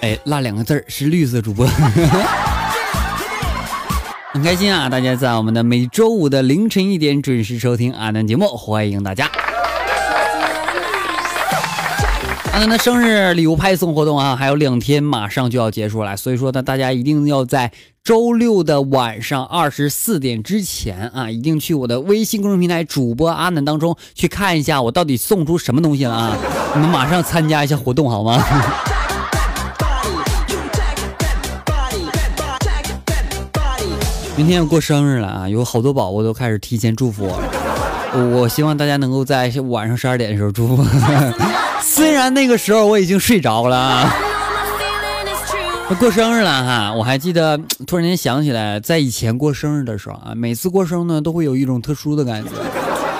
[0.00, 1.66] 哎，那两个字儿是绿色主播。
[4.32, 4.88] 很开心啊！
[4.88, 9.28] 大家在我们的每周五的凌晨一点准时收听阿南节目，欢迎大家。
[12.52, 17.72] 阿南的生日礼物派送活动啊，还有两天马上就要结束了，所以说呢，大家一定要在
[18.04, 26.36] 周六的晚上二十四点之前啊，一定去我的微信公众平台主播阿南当中去看一下我到底送出什么东西了啊！
[26.74, 28.40] 你们马上参加一下活动好吗？
[34.38, 35.48] 明天要过生日了啊！
[35.48, 38.28] 有好多宝宝都开始提前祝福我了。
[38.36, 40.86] 我希望大家能够在晚上十二点的时候祝福。
[41.82, 44.14] 虽然那个时候我已经睡着了啊。
[45.98, 46.94] 过生日了哈！
[46.94, 52.50] 我还记得，突然间想起来，在以前过生日的时候啊，每次过生日呢，都会有一种特殊的感觉。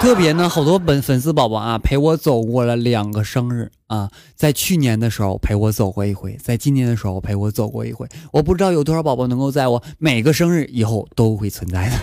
[0.00, 8.08] 特别呢，好多本粉丝宝宝啊，陪我走过了两个生日啊，在去年的时候陪我走过一回，在今年的时候陪我走过一回。
[8.32, 11.96] 我不知道有多少宝宝能够在我每个生日以后都会存在的。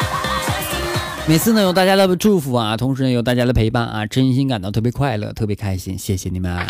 [1.26, 6.54] 每次呢有大家的祝福啊，同时呢有大家的陪伴啊，真心感到特别快乐，特别开心，谢谢你们。
[6.54, 6.68] 哎，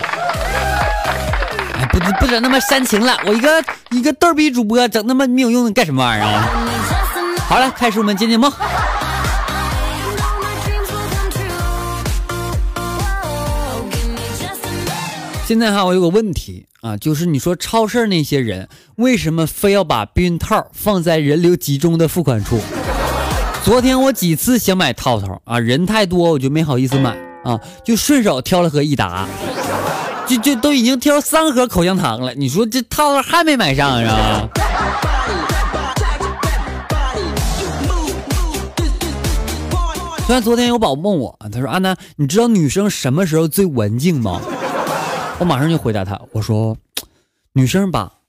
[1.92, 3.48] 不不整那么煽情了，我一个
[3.90, 6.48] 一个逗逼主播，整那么没有用的干什么玩意儿啊？
[7.48, 8.50] 好了，开始我们今天梦
[15.46, 22.58] 现在哈，我有个问题啊，就是你说超市那些人为什么非要把避孕套放在人流集中的付款处？
[23.62, 29.28] 昨天我几次想买套套啊，人太多我就没好意思买啊，就顺手挑了盒益达，
[30.26, 34.48] 就就都已经挑三盒口香糖了，你说这套套还没买上是吧？
[40.26, 44.40] 虽然昨天有宝问我，他说阿南，你知道女生什么时候最文静吗？
[45.38, 46.78] 我马上就回答他，我说
[47.52, 48.20] ：“女生吧，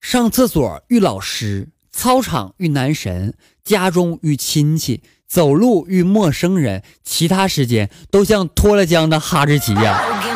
[0.00, 10.02] 上厕所遇老师，操场遇男神，家中遇亲戚，走路遇陌生人，其他时间都像脱了缰的哈士奇呀。”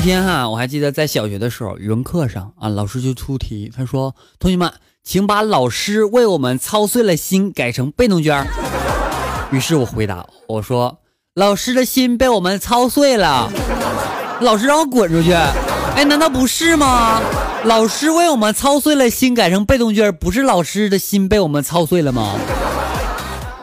[0.00, 4.72] 一天哈，我还记得在小学的时候，语文课上啊，老师就出题，他说：“同学们，
[5.04, 8.30] 请把老师为我们操碎了心改成被动句。
[9.52, 11.00] ”于是我回答我说
[11.36, 13.52] ：“老师的心被我们操碎了。”
[14.40, 15.34] 老师让我滚出去。
[15.34, 17.20] 哎，难道不是吗？
[17.66, 22.38] 老师为我们操碎了心改成被动句，不是老师的心被我们操碎了吗？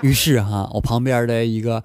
[0.01, 1.81] 于是哈，我旁边的一个。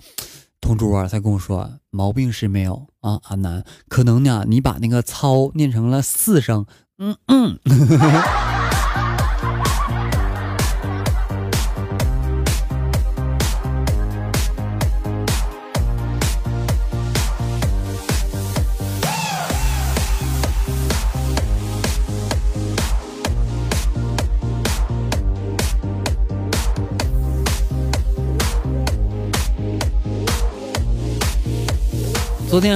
[0.60, 6.66] 同桌啊，他跟我说毛病是没有啊，阿南，可能呢，你把那个“操”念成了四声，
[6.98, 7.58] 嗯嗯。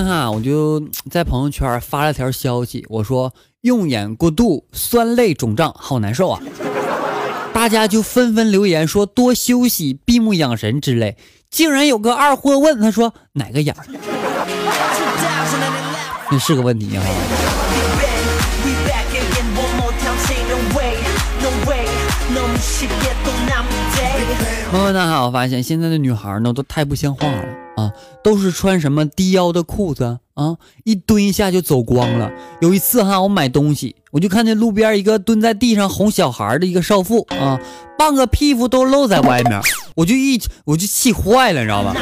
[0.07, 0.81] 哈，我就
[1.11, 6.41] 在朋友圈发了条消息，我说用眼过度，酸泪肿胀，好难受啊！
[7.53, 11.17] 大家就纷纷留言说多休息，闭目养神之类。
[11.51, 13.85] 竟然有个二货问他说哪个眼儿？
[16.31, 17.03] 那是个问题啊！
[24.71, 27.45] 朋友们好，我发现现在的女孩呢都太不像话了。
[27.77, 27.93] 啊，
[28.23, 32.31] 都是穿什么低腰的裤子啊，一蹲一下就走光了。
[32.61, 37.61] 有一次哈，我买东西，我就看见路边一个蹲在地上哄小孩的一个少妇啊，
[37.99, 39.61] 半个屁股都露在外面，
[39.95, 41.95] 我就一我就气坏了，你知道吧？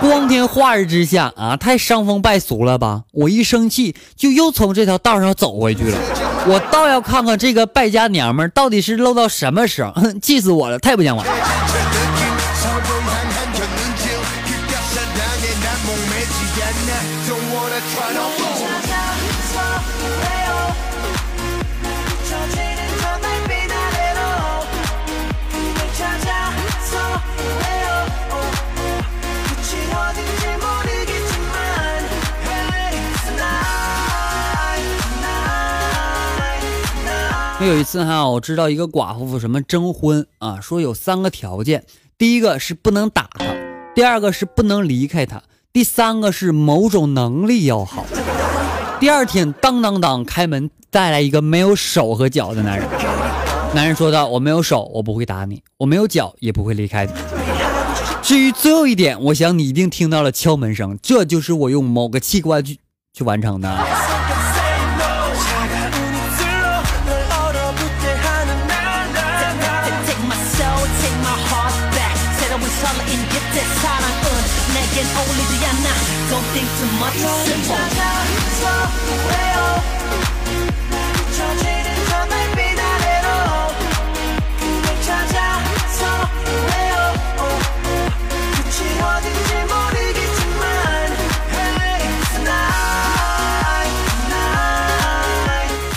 [0.00, 3.04] 光天化日之下啊，太伤风败俗了吧？
[3.12, 5.98] 我一生气就又从这条道上走回去了。
[6.46, 9.92] 我倒要看看这个败家娘们到底是露到什么时候，
[10.22, 11.24] 气死我了，太不像话。
[37.66, 41.84] 有一次哈，我知道一个寡妇什么征婚啊，说有三个条件，
[42.16, 43.44] 第一个是不能打他，
[43.96, 48.06] 第二个是不能离开他，第三个是某种能力要好。
[49.00, 52.88] 第二天，当当当，开门带来一个没有手和脚的男人。
[53.74, 57.12] 男人说道：“我没有手，我不会打你；我没有脚，也不会离开你。
[58.22, 62.78] 至于最后一点，我想你一定听到了敲门声，这就是我用某个器官去
[63.12, 63.68] 去完成的。”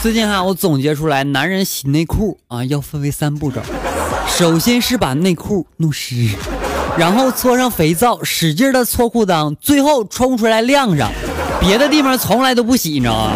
[0.02, 3.62] 最近哈，我总结出来，男人洗内裤啊，要分为三步骤。
[4.28, 6.28] 首先是把内裤弄湿，
[6.98, 11.12] 然后搓上肥皂，使劲的搓裤裆，最后冲出来晾上。
[11.60, 13.34] 别的地方从来都不洗，你知道吗？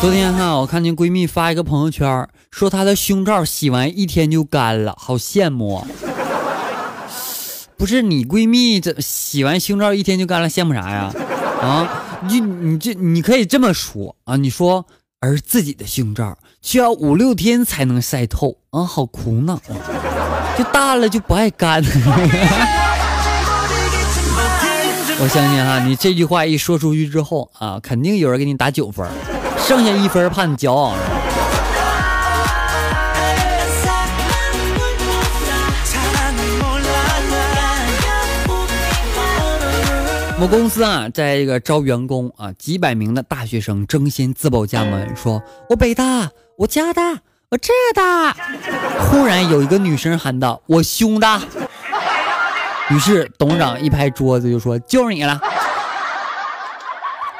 [0.00, 5.84] 昨天哈，我看见闺蜜发一个朋友圈，说她的胸罩洗完一天就干了，好羡慕。
[7.78, 11.12] 不是你闺蜜这洗完胸罩一天就干了，羡慕啥呀？
[11.60, 14.86] 啊，你你这你可以这么说啊，你说
[15.20, 19.76] 而自己的胸罩需要五六天才能晒透啊，好苦恼啊，
[20.56, 21.82] 就大了就不爱干。
[25.18, 29.06] 我相信哈，你这句话一说出去之后啊，肯定有人给你打九分。
[29.66, 30.94] 剩下一分，怕你骄傲。
[40.38, 46.28] 我公司啊，在这个招员工啊，几百名的大学生争先自报家门，说我北大，
[46.58, 48.36] 我加大，我浙大。
[48.98, 51.40] 忽然有一个女生喊道：“我胸大。”
[52.90, 55.40] 于是董事长一拍桌子就说：“就是你了。”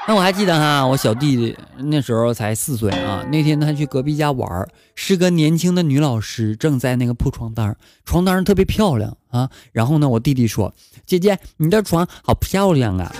[0.08, 3.24] 那我还记得哈，我小弟弟那时候才四岁啊。
[3.28, 4.48] 那天他去隔壁家玩，
[4.94, 9.50] 是个年轻的女老师正在那个铺床单，床单特别漂亮啊。
[9.72, 10.72] 然后呢，我弟弟说
[11.04, 13.12] ：“姐姐，你的床好漂亮啊。”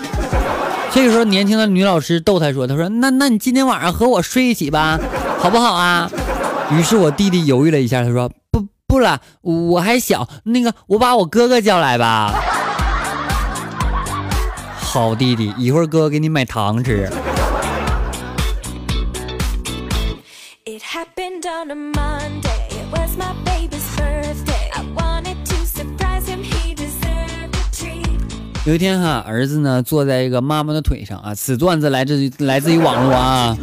[0.94, 4.97] 这个时候，年轻的女老师逗他说：“他说那那你今天晚上和我睡一起吧，
[5.41, 6.09] 好不好啊？”
[6.71, 12.33] 于是我弟弟犹豫了一下，他说：“不不了，我还小，那个我把我哥哥叫来吧。”
[14.97, 17.07] 好弟弟，一会儿哥给你买糖吃。
[28.65, 33.55] 有一天哈，儿子呢坐在一个妈妈的腿上啊，此段子来自于来自于网络啊。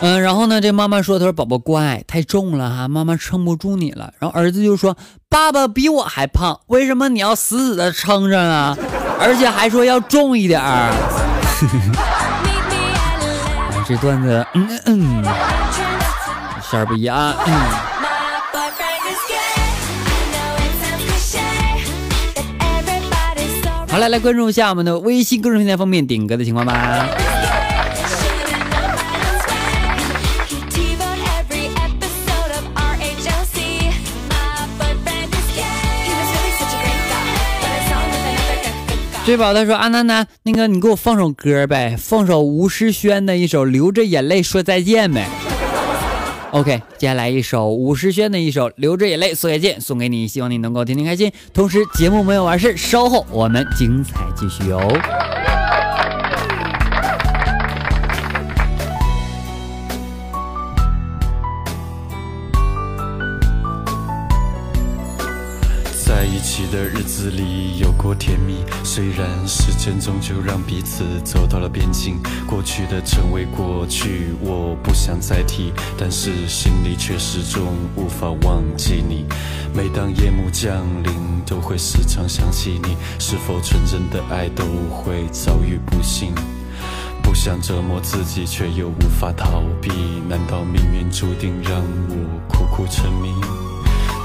[0.00, 4.98] 嗯，然后呢，这妈妈说：“她说宝宝乖，太重了哈，妈妈撑不住你了。”然后儿子就说
[5.30, 8.76] ：“爸爸比我还胖，为什么你要死死的撑着呢？”
[9.20, 10.90] 而且还说要重一点儿，
[13.86, 15.24] 这段子，嗯嗯，
[16.70, 17.34] 馅儿不一样。
[23.90, 27.06] 好了，来关注一下我们的微信公众平台方面顶格的情况吧。
[39.24, 45.26] 追宝他说：“阿楠楠，那个你给我放首歌呗，放首吴诗轩的一首《流着眼泪说再见》呗。”
[46.52, 51.32] OK，接下来一首吴诗轩的一首《流着眼泪说再见》送给你，希望你能够天天开心。
[51.54, 55.33] 同时，节目没有完事，稍后我们精彩继续哦。
[66.74, 77.62] 的日子里有过甜蜜，虽然时间终究让彼此走到了边境，过去的成为过去，我不想再提，但是心里却始终
[77.94, 79.24] 无法忘记你。
[79.72, 81.14] 每当夜幕降临，
[81.46, 86.34] 都会时常想起你，是否纯真的爱都会遭遇不幸？
[87.22, 89.92] 不想折磨自己，却又无法逃避，
[90.28, 93.30] 难道命运注定让我苦苦沉迷？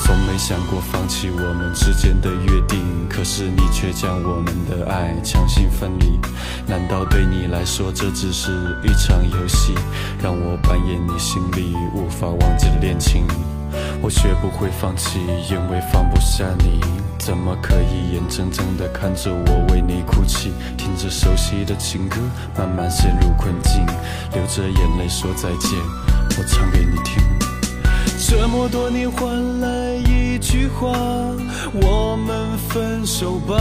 [0.10, 6.20] 从没想过放弃我们之间的约定，可是你却将我们的爱强行分离。
[6.66, 8.50] 难道对你来说这只是
[8.84, 9.76] 一场游戏，
[10.20, 13.28] 让我扮演你心里无法忘记的恋情？
[14.02, 16.82] 我学不会放弃，因为放不下你。
[17.20, 22.18] 怎么可以眼睁睁地看着我为你哭泣，听着熟悉的情歌，
[22.58, 23.86] 慢慢陷入困境，
[24.34, 25.78] 流着眼泪说再见。
[26.36, 27.39] 我唱给你听。
[28.22, 30.92] 这么多年换来一句话，
[31.82, 33.56] 我们分手吧。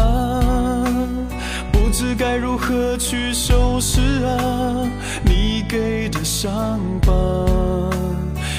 [1.70, 4.90] 不知该如何去收拾啊，
[5.24, 7.12] 你给的伤疤，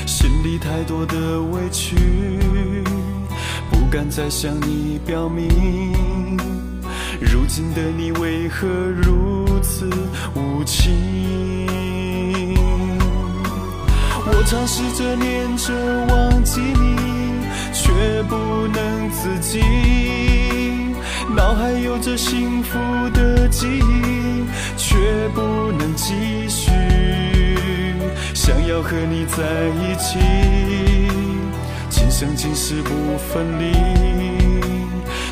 [0.08, 2.39] 心里太多的委屈，
[3.70, 6.38] 不敢再向你表明。
[7.20, 9.89] 如今的你为何如此
[10.34, 11.49] 无情？
[14.39, 15.74] 我尝试着念着
[16.08, 16.96] 忘记你，
[17.74, 18.36] 却不
[18.67, 19.60] 能自己。
[21.36, 22.79] 脑海有着幸福
[23.10, 24.46] 的记忆，
[24.77, 24.96] 却
[25.36, 25.41] 不
[25.74, 26.72] 能继续。
[28.34, 29.43] 想要和你在
[29.75, 30.17] 一起，
[31.89, 33.74] 今生今世不分离。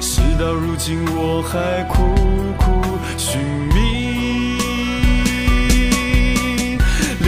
[0.02, 2.14] 事到如今，我还苦
[2.58, 2.82] 苦
[3.18, 3.40] 寻
[3.74, 3.97] 觅。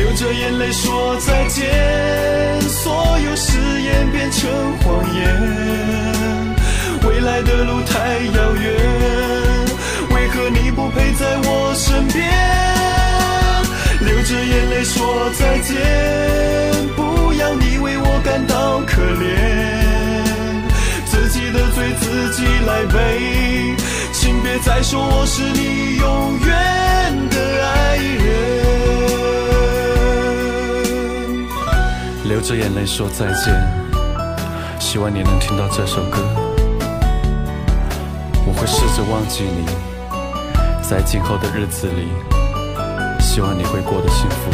[0.10, 1.70] 流着眼泪说再见，
[2.68, 4.50] 所有誓言变成
[4.80, 5.22] 谎言。
[7.08, 8.74] 未来的路太遥远，
[10.10, 12.28] 为何你不陪在我身边？
[14.00, 15.78] 流着眼泪说再见，
[16.96, 20.66] 不要你为我感到可怜。
[21.06, 23.76] 自己的罪自己来背，
[24.12, 26.69] 请别再说我是你永远
[32.40, 33.54] 流着眼泪说再见，
[34.80, 36.20] 希望你能听到这首歌。
[38.46, 39.66] 我会试着忘记你，
[40.82, 42.08] 在今后的日子里，
[43.20, 44.52] 希望你会过得幸福。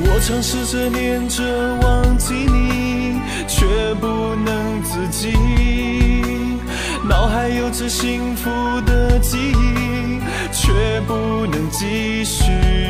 [0.00, 1.42] 我尝试着念着
[1.76, 5.32] 忘记你，却不能自己，
[7.08, 8.50] 脑海有着幸福
[8.82, 10.20] 的记忆，
[10.52, 12.89] 却不能继续。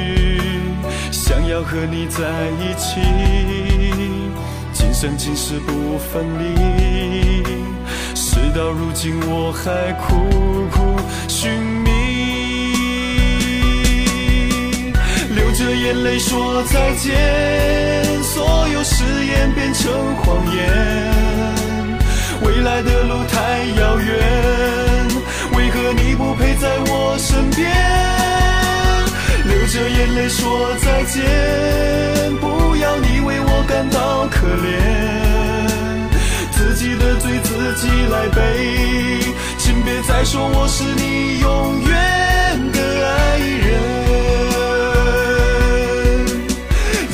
[1.31, 2.25] 想要和你在
[2.59, 3.01] 一起，
[4.73, 7.45] 今生今世不分离。
[8.17, 10.27] 事到如今，我还苦
[10.73, 10.97] 苦
[11.29, 11.53] 寻
[11.85, 11.93] 觅，
[15.33, 17.15] 流着眼泪说再见，
[18.25, 20.59] 所有誓言变成谎言。
[22.43, 24.19] 未来的路太遥远，
[25.53, 27.71] 为何你不陪在我身边？
[29.73, 31.23] 流着眼泪说再见，
[32.41, 34.67] 不要你为我感到可怜，
[36.51, 39.23] 自己的罪自己来背，
[39.59, 41.89] 请别再说我是你永远
[42.73, 43.69] 的爱人。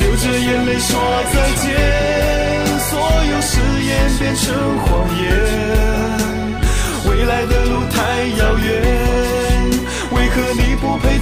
[0.00, 0.98] 流着眼泪说
[1.34, 1.68] 再见，
[2.88, 2.98] 所
[3.32, 4.44] 有誓言变成
[4.78, 5.28] 谎言，
[7.04, 9.05] 未来的路太遥远。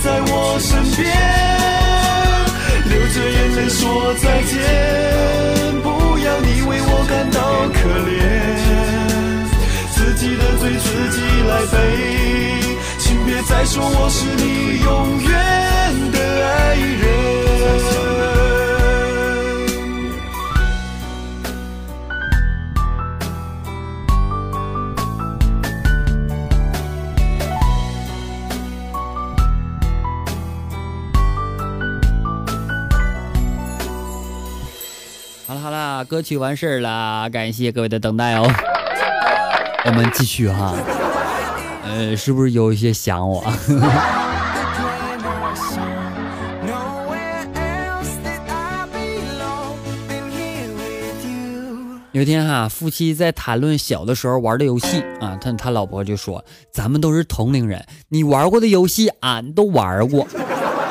[0.04, 1.08] 在我身边，
[2.84, 4.60] 流着眼泪说再见，
[5.80, 7.40] 不要你为我感到
[7.72, 8.12] 可怜，
[9.94, 11.16] 自己的罪自己
[11.48, 11.74] 来背，
[12.98, 15.32] 请别再说我是你永远
[36.04, 38.48] 歌曲完事儿了，感谢各位的等待哦。
[39.86, 40.74] 我们继续哈，
[41.84, 43.44] 呃，是不是有一些想我？
[52.12, 60.24] 有一天哈，夫妻在谈论小的时候玩的游戏啊，他他老婆就说：“咱们都是同龄人，你玩过的游戏俺都玩过。”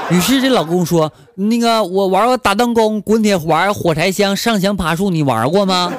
[0.10, 5.92] 于是这老公说：“那个我玩过打弹弓、滚铁环、火柴枪、上墙爬树，你玩过吗？”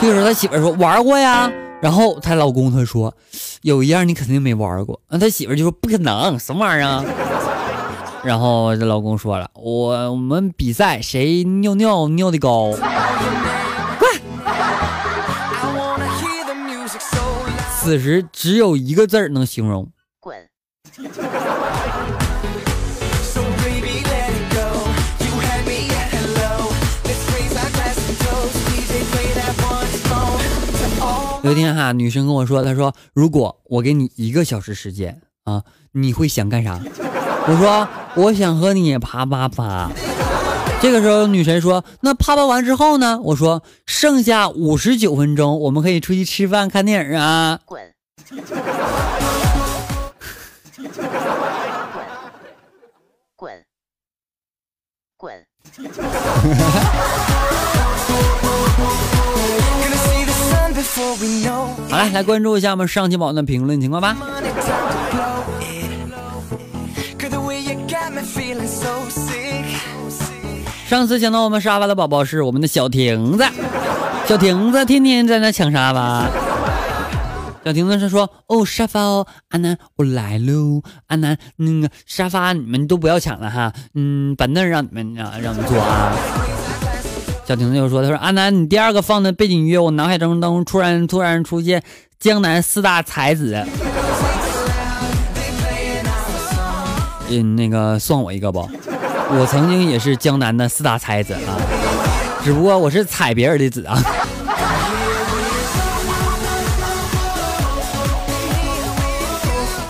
[0.00, 1.50] 这个时候他媳妇说：“玩过呀，
[1.80, 3.14] 然后她老公他说，
[3.62, 5.00] 有一样你肯定没玩过。
[5.08, 7.04] 那他媳妇就说不可能，什么玩意儿？
[8.24, 12.72] 然后这老公说了，我我们比赛谁尿尿尿的高。
[17.80, 19.88] 此时只有一个字能形容，
[20.20, 20.36] 滚。
[31.42, 36.80] 有一天哈，女生跟我说，她说如果我给你一个小时时间啊，你会想干啥？
[37.48, 39.90] 我说我想和你啪啪啪。
[40.80, 43.20] 这个时候女神说，那啪啪完之后呢？
[43.22, 47.58] 我说剩下五十九分钟，我们可以出去吃饭看电影啊。
[47.64, 47.92] 滚。
[53.34, 53.64] 滚。
[55.16, 55.46] 滚。
[61.88, 64.14] 好了，来关注一下我们上期宝的评论情况吧。
[70.86, 73.44] 上次抢到我们沙发的宝宝是我们的小亭子，
[74.26, 76.28] 小亭子天天在那抢沙发。
[77.64, 86.12] 小亭子是说：“哦，沙发哦，阿南我来喽，阿南那个沙发你们都不要抢了哈，嗯，板凳让你们啊让你们坐啊。”
[87.44, 91.82] 小婷子又说：“他说阿南，你第二个放的背景音乐，我脑海中当中突然突然出现
[92.20, 93.66] 江南四大才子。
[97.28, 98.60] 嗯，那个算我一个不？
[99.30, 101.58] 我曾经也是江南的四大才子啊，
[102.44, 104.00] 只不过我是踩别人的子啊。”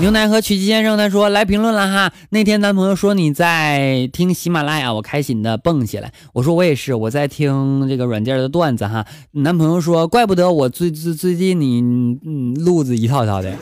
[0.03, 6.11] 牛奶和曲奇先生他说来评论了哈，那天男朋友说你在听喜马拉雅，我开心的蹦起来。
[6.33, 9.07] 我说我也是，我在听这个软件的段子哈。
[9.31, 11.81] 男朋友说怪不得我最最最近你
[12.27, 13.55] 嗯路子一套套的，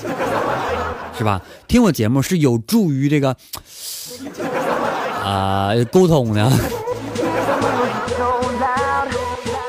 [1.18, 1.42] 是吧？
[1.68, 3.37] 听我节目是有助于这个
[5.23, 6.50] 啊沟通的。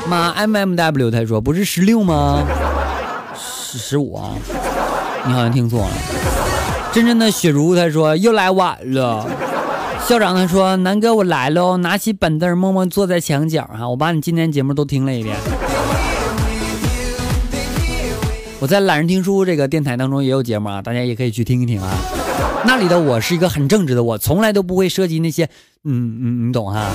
[0.07, 2.41] 妈 M M W 他说不是十六吗？
[3.37, 4.31] 十十五啊？
[5.27, 5.91] 你好像听错了。
[6.93, 9.25] 真正的雪茹他说又来晚了。
[10.07, 15.35] 校长他说南哥我来了，拿起板凳默默坐在墙角哈，我把你今天节目都听了一遍。
[18.59, 21.89] 我在懒人听书这个电台当中也有节目啊，大家也可以去听一听啊。
[22.65, 25.45] 那里的我是一个很正直的我，从来都不会涉及那些
[25.85, 26.89] 嗯嗯你懂哈。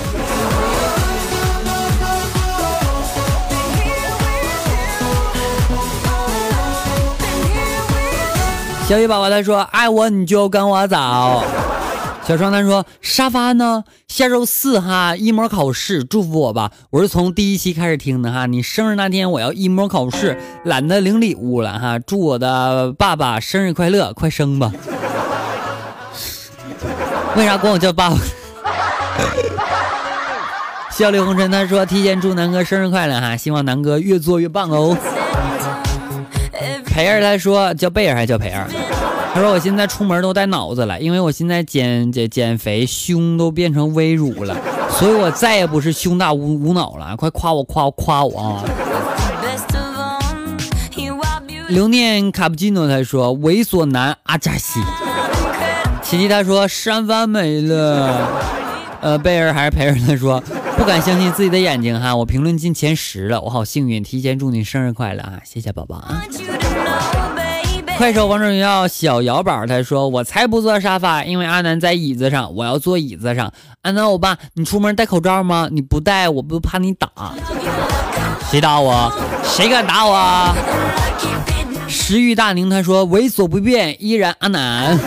[8.89, 10.97] 小雨宝宝他说：“爱我你就跟我走。
[12.25, 13.83] ”小双他说：“沙发呢？
[14.07, 16.71] 下周四哈，一模考试，祝福我吧。
[16.91, 18.47] 我是从第一期开始听的哈。
[18.47, 21.99] 你生日那天我要一模考试，懒得领礼物了哈。
[21.99, 24.71] 祝我的爸爸生日快乐，快生吧。
[27.35, 28.17] 为啥管我叫爸爸？”
[30.95, 34.97] 笑里红尘他说：“提前祝南哥生日快乐哈，希望南哥越做越棒哦。”
[36.97, 38.67] 培儿他说叫贝尔还是叫培儿，
[39.35, 44.57] 他说我现在出门都带脑子了，因为我现在减减减肥，胸都变成微乳了，
[44.89, 47.15] 所以我再也不是胸大无无脑了。
[47.15, 48.65] 快夸我夸我夸我啊！
[51.69, 54.81] 留念卡布奇诺他说猥琐男阿扎西，
[56.03, 58.27] 琪琪他说山翻没了，
[59.03, 60.43] 呃贝尔还是培儿他说
[60.79, 65.41] 不敢相信自己的眼睛哈，我评论进前十了，我好幸运，提前祝你生日快乐啊！
[65.45, 66.23] 谢谢宝宝啊。
[67.97, 73.51] 快手王者荣耀小摇宝他说：“我才不坐沙发，因为阿南在椅子上，我要坐椅子上。
[73.83, 75.67] 阿南欧巴，你出门戴口罩吗？
[75.73, 77.09] 你不戴，我不怕你打。
[78.51, 79.11] 谁打我？
[79.43, 80.55] 谁敢打我？”
[81.89, 84.99] 食欲大宁他说：“为所不变，依然阿南。”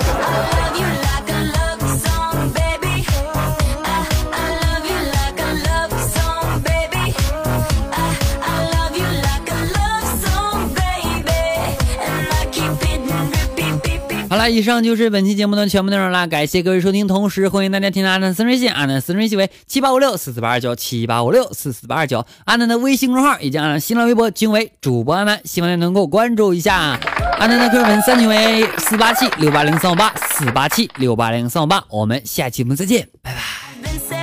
[14.40, 26.98] 了，以上就是本期节目的全部内容了，感谢各位收听，同时欢迎大家添加阿南私人微信，阿南私人微信为七八五六四四八二九七八五六四四八二九，阿南的微信公众号以及阿南新浪微博均为主播阿南，希望大家能够关注一下。
[27.38, 34.19] 阿南的 QQ 粉三群为四八七六八零三五八四八七六八零三五八，我们下期节目再见，拜拜。